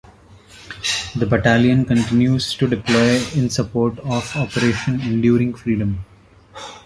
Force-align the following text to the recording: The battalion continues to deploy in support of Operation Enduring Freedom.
The 1.15 1.27
battalion 1.27 1.85
continues 1.85 2.55
to 2.55 2.65
deploy 2.67 3.21
in 3.35 3.51
support 3.51 3.99
of 3.99 4.35
Operation 4.35 4.99
Enduring 4.99 5.53
Freedom. 5.53 6.03